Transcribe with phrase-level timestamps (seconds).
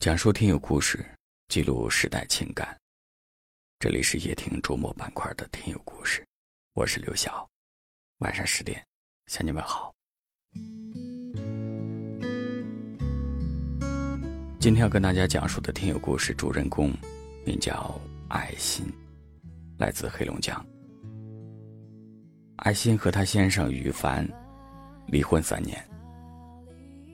[0.00, 1.04] 讲述听友故事，
[1.48, 2.74] 记录时代情感。
[3.78, 6.26] 这里是夜听周末板块的听友故事，
[6.72, 7.46] 我是刘晓。
[8.20, 8.82] 晚上十点
[9.26, 9.92] 向你们好。
[14.58, 16.94] 今天要跟大家讲述的听友故事主人公
[17.44, 18.90] 名叫爱心，
[19.76, 20.66] 来自黑龙江。
[22.56, 24.26] 爱心和她先生于凡
[25.08, 25.78] 离婚三年，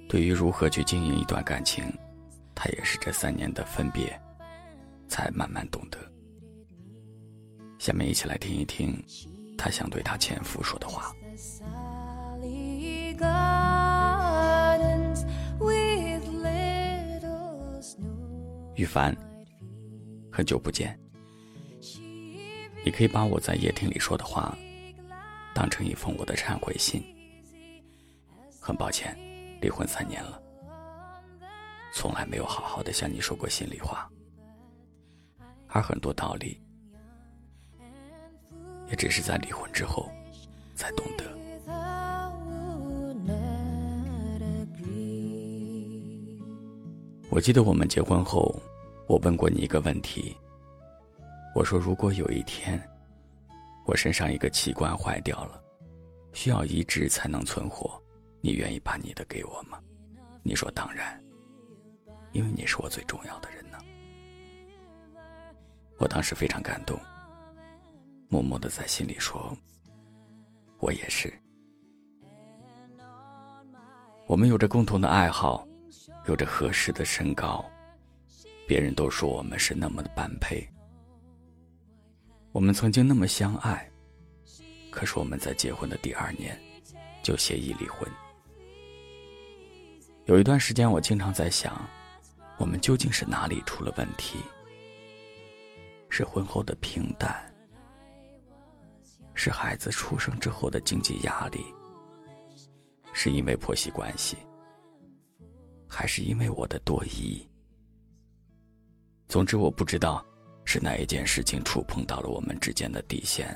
[0.09, 1.93] 对于如何去经营一段感情。
[2.57, 4.19] 他也是这三年的分别，
[5.07, 5.99] 才慢慢懂得。
[7.79, 8.97] 下面一起来听一听，
[9.59, 11.15] 他想对他前夫说的话。
[18.75, 19.15] 雨凡，
[20.33, 20.99] 很久不见。
[22.85, 24.57] 你可以把我在夜听里说的话，
[25.55, 27.03] 当成一封我的忏悔信。
[28.61, 29.17] 很抱歉，
[29.61, 30.41] 离婚三年了。
[31.97, 34.07] 从来没有好好的向你说过心里话，
[35.67, 36.61] 而很多道理，
[38.91, 40.07] 也只是在离婚之后
[40.75, 41.25] 才懂得。
[47.31, 48.55] 我记得我们结婚后，
[49.09, 50.37] 我问过你一个问题，
[51.55, 52.79] 我说如果有一天，
[53.87, 55.59] 我身上一个器官坏掉了，
[56.35, 57.99] 需要移植才能存活，
[58.43, 59.81] 你愿意把你的给我吗？
[60.43, 61.19] 你说当然。
[62.37, 63.79] 因为你是我最重要的人呢，
[65.97, 67.01] 我当时非常感动，
[68.29, 69.57] 默默的在心里说
[70.79, 71.33] ：“我也是。”
[74.29, 75.67] 我们有着共同的爱好，
[76.27, 77.65] 有着合适的身高，
[78.69, 80.69] 别人都说我们是那么的般配。
[82.53, 83.91] 我们曾经那么相爱，
[84.91, 86.61] 可是我们在结婚的第二年
[87.23, 88.07] 就协议离婚。
[90.27, 91.75] 有一段时间，我经常在想。
[92.59, 94.39] 我们究竟是哪里出了问题？
[96.09, 97.53] 是婚后的平淡，
[99.35, 101.63] 是孩子出生之后的经济压力，
[103.13, 104.39] 是因为婆媳关系，
[105.87, 107.47] 还是因为我的多疑？
[109.29, 110.25] 总之，我不知道
[110.65, 113.55] 是哪一件事情触碰到了我们之间的底线，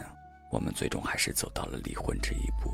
[0.50, 2.70] 我们最终还是走到了离婚这一步。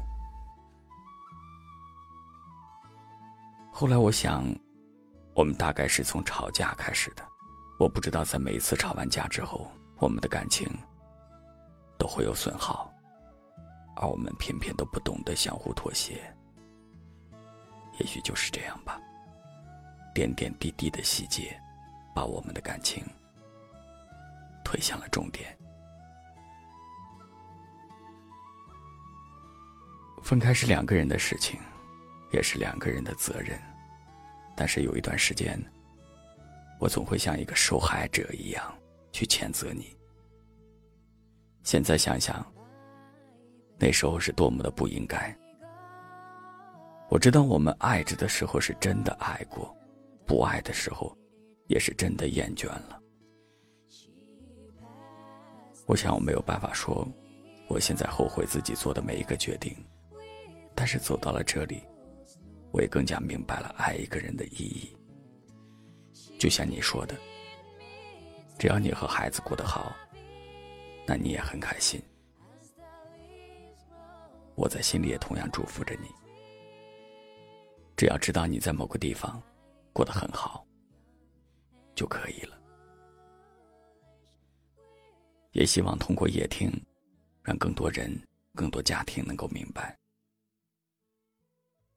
[3.71, 4.45] 后来，我想。
[5.37, 7.23] 我们大概是从吵架开始的，
[7.79, 10.67] 我不知道在每一次吵完架之后，我们的感情
[11.99, 12.91] 都会有损耗，
[13.97, 16.35] 而我们偏偏都不懂得相互妥协。
[18.01, 18.99] 也许就是这样吧，
[20.15, 21.55] 点点滴滴的细节，
[22.15, 23.05] 把我们的感情
[24.65, 25.55] 推向了终点。
[30.23, 31.61] 分开是两个人的事情，
[32.33, 33.61] 也是两个人的责任。
[34.57, 35.63] 但是有一段时间，
[36.81, 38.75] 我总会像一个受害者一样
[39.13, 39.95] 去谴责你。
[41.63, 42.45] 现在想想，
[43.79, 45.37] 那时候是多么的不应该。
[47.09, 49.77] 我知道我们爱着的时候是真的爱过，
[50.27, 51.17] 不爱的时候，
[51.67, 53.01] 也是真的厌倦了。
[55.87, 57.07] 我想我没有办法说，
[57.69, 59.77] 我现在后悔自己做的每一个决定，
[60.75, 61.83] 但是走到了这里。
[62.73, 64.97] 我也更加明白了爱一个人的意义。
[66.39, 67.17] 就像你说的，
[68.59, 69.95] 只要你和孩子过得好，
[71.07, 72.03] 那你也很开心。
[74.55, 76.09] 我在心里也同样祝福着你。
[77.97, 79.43] 只要知道你在某个地方
[79.93, 80.67] 过得很好，
[81.95, 82.59] 就可以了。
[85.53, 86.71] 也希望通过夜听，
[87.43, 88.15] 让更多人、
[88.55, 89.97] 更多家庭能够明白。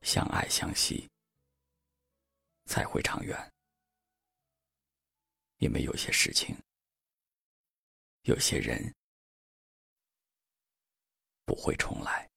[0.02, 1.10] 相爱相惜
[2.66, 3.52] 才会长远，
[5.58, 6.56] 因为有些事情，
[8.22, 8.94] 有些人
[11.46, 12.29] 不会重来。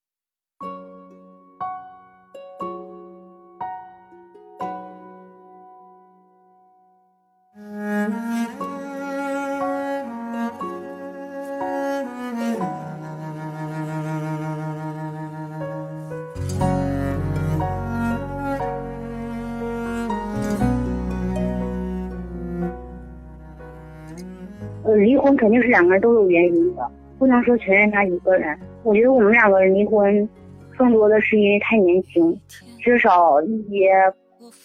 [25.37, 28.59] 肯定是两个人都有原因的，不能说全怨他一个人。
[28.83, 30.29] 我觉得我们两个人离婚，
[30.77, 32.39] 更多的是因为太年轻，
[32.79, 33.91] 缺少一些，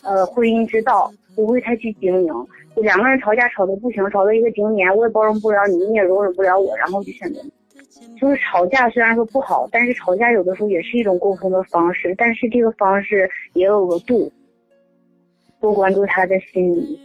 [0.04, 2.34] 呃，婚姻之道不会太去经营。
[2.76, 7.42] 就两个人吵架吵得不行，吵到一个顶点，我也包容不了你，你也容忍不了我，然后就选择。
[8.20, 14.32] 就是吵架虽然说不好，但是吵架有的时候也是一种沟通的方式，但是这个方式也有个度，
[15.60, 17.00] 多关注他的心理。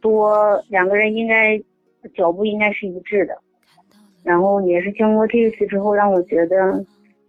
[0.00, 1.60] 多，两个人应该
[2.08, 3.38] 脚步应该是一致的。
[4.24, 6.84] 然后也是经过这一次之后，让我觉得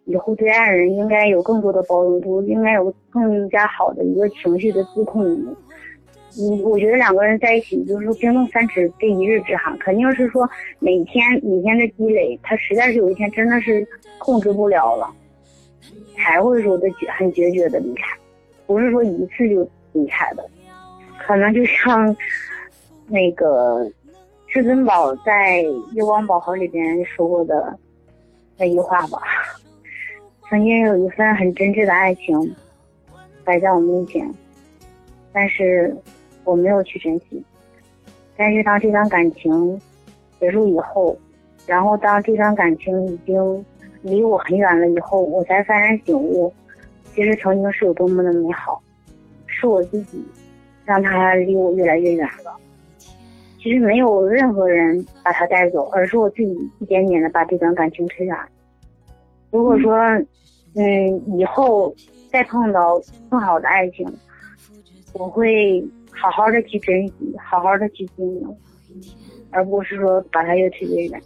[0.06, 5.24] 以后对爱人应该有更多的包容度，应该有更加好的一个情绪的自控。
[6.40, 10.48] 嗯，我觉得两个人在一起，就是说冰冻三尺非一日之寒，肯定是说
[10.80, 13.88] 每天每天的积累，他实在是有一天真的是
[14.18, 15.10] 控制不了了，
[16.16, 16.88] 才会说的
[17.18, 18.04] 很决绝的离开，
[18.68, 20.48] 不是说一次就离开的，
[21.18, 22.16] 可能就像
[23.08, 23.90] 那个
[24.50, 25.63] 至尊宝在
[25.94, 27.78] 《月光宝盒》里边说过的
[28.57, 29.22] 那句话吧，
[30.50, 32.56] 曾经有一份很真挚的爱情
[33.44, 34.30] 摆在我面前，
[35.31, 35.96] 但是。
[36.46, 37.44] 我没有去珍惜，
[38.36, 39.80] 但是当这段感情
[40.40, 41.16] 结束以后，
[41.68, 43.66] 然后当这段感情已经
[44.02, 46.52] 离我很远了以后，我才幡然醒悟，
[47.13, 48.81] 其实曾经是有多么的美好，
[49.45, 50.25] 是我自己
[50.86, 52.57] 让他离我越来越远了。
[53.61, 58.35] 其实没有任何人把他带走，而是我自己一点点的把这段感情推远。
[59.51, 59.95] 如果说，
[60.75, 61.94] 嗯，以后
[62.31, 64.07] 再碰到更好的爱情，
[65.13, 65.85] 我会。
[66.21, 68.57] 好好的去珍惜，好好的去经营，
[69.51, 71.21] 而不是说把它越推越远。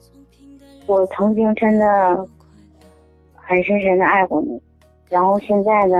[0.85, 2.27] 我曾经真的
[3.33, 4.61] 很深深的爱过你，
[5.09, 5.97] 然后现在呢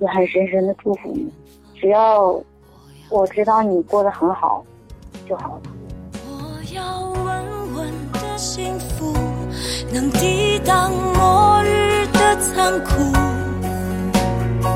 [0.00, 1.30] 也很深深的祝福你。
[1.76, 2.32] 只要
[3.10, 4.66] 我知道你过得很好
[5.28, 5.62] 就好了。
[6.24, 9.12] 我要稳稳的幸福，
[9.92, 13.12] 能抵挡末日的残酷，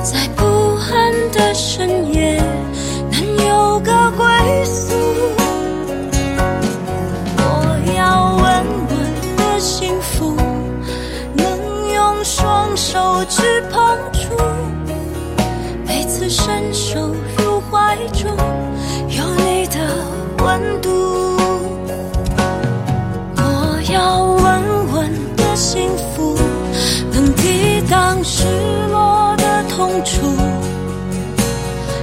[0.02, 0.44] 在不
[0.92, 2.42] 安的深夜。
[3.48, 4.94] 有个归宿，
[7.38, 7.42] 我
[7.96, 8.42] 要稳
[8.88, 8.96] 稳
[9.36, 10.34] 的幸福，
[11.34, 11.46] 能
[11.92, 13.42] 用双手去
[13.72, 14.36] 碰触，
[15.86, 18.36] 每次伸手入怀中，
[20.42, 20.88] 温度。
[23.36, 26.36] 我要稳稳的幸福，
[27.12, 28.44] 能抵挡失
[28.90, 30.26] 落的痛楚，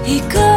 [0.06, 0.57] 一个。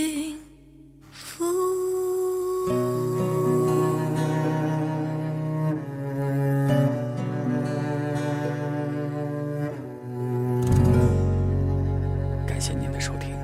[12.61, 13.35] 感谢您的收听，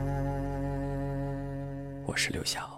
[2.06, 2.77] 我是刘晓。